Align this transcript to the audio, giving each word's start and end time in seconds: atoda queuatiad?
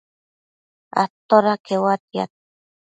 atoda 1.03 1.53
queuatiad? 1.65 2.31